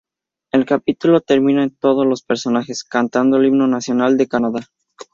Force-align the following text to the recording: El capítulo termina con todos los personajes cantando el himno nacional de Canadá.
El 0.51 0.65
capítulo 0.65 1.21
termina 1.21 1.61
con 1.69 1.77
todos 1.77 2.07
los 2.07 2.23
personajes 2.23 2.83
cantando 2.83 3.37
el 3.37 3.45
himno 3.45 3.67
nacional 3.67 4.17
de 4.17 4.27
Canadá. 4.27 4.61